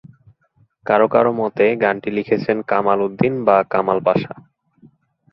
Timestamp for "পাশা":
4.07-4.33